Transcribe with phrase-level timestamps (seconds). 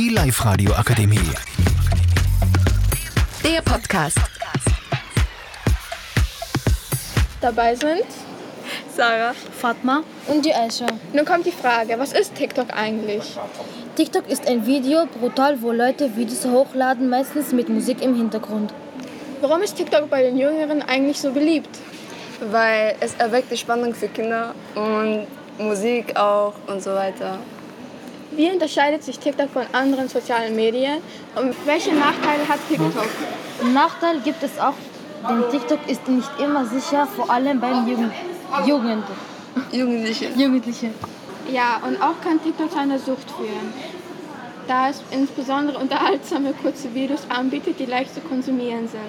[0.00, 1.18] Die Live-Radio Akademie.
[3.44, 4.16] Der Podcast.
[7.42, 8.06] Dabei sind
[8.96, 9.34] Sarah.
[9.34, 10.86] Fatma und die Aisha.
[11.12, 13.38] Nun kommt die Frage, was ist TikTok eigentlich?
[13.96, 18.72] TikTok ist ein Videoportal, wo Leute Videos hochladen, meistens mit Musik im Hintergrund.
[19.42, 21.78] Warum ist TikTok bei den Jüngeren eigentlich so beliebt?
[22.50, 25.26] Weil es erweckt die Spannung für Kinder und
[25.58, 27.38] Musik auch und so weiter.
[28.32, 30.98] Wie unterscheidet sich TikTok von anderen sozialen Medien
[31.34, 33.06] und welche Nachteile hat TikTok?
[33.74, 34.74] Nachteil gibt es auch,
[35.28, 38.12] denn TikTok ist nicht immer sicher, vor allem beim Jugend
[38.66, 39.04] Jugend
[39.72, 40.28] Jugendliche.
[40.36, 40.90] Jugendliche.
[41.52, 43.72] Ja, und auch kann TikTok zu einer Sucht führen,
[44.68, 49.00] da es insbesondere unterhaltsame kurze Videos anbietet, die leicht zu konsumieren sind.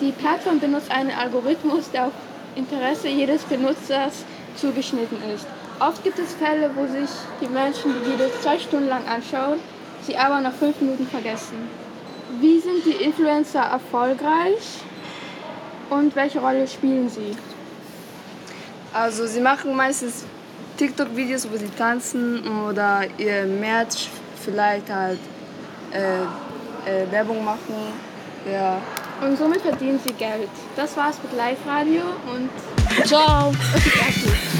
[0.00, 2.12] Die Plattform benutzt einen Algorithmus, der auf
[2.56, 4.24] Interesse jedes Benutzers
[4.56, 5.46] zugeschnitten ist.
[5.80, 7.08] Oft gibt es Fälle, wo sich
[7.40, 9.58] die Menschen die Videos zwei Stunden lang anschauen,
[10.06, 11.56] sie aber nach fünf Minuten vergessen.
[12.38, 14.82] Wie sind die Influencer erfolgreich
[15.88, 17.34] und welche Rolle spielen sie?
[18.92, 20.26] Also sie machen meistens
[20.76, 24.10] TikTok-Videos, wo sie tanzen oder ihr Merch
[24.44, 25.18] vielleicht halt
[25.92, 26.20] äh,
[26.90, 27.74] äh, Werbung machen.
[28.50, 28.76] Ja.
[29.26, 30.50] Und somit verdienen sie Geld.
[30.76, 32.02] Das war's mit Live-Radio
[32.34, 33.52] und ciao.